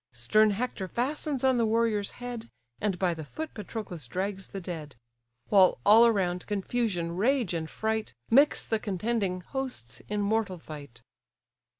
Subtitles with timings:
[0.13, 4.95] Stern Hector fastens on the warrior's head, And by the foot Patroclus drags the dead:
[5.49, 11.03] While all around, confusion, rage, and fright, Mix the contending hosts in mortal fight.